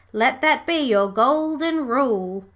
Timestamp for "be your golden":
0.65-1.85